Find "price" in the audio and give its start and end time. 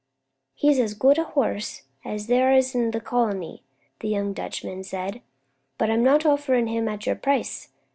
7.15-7.69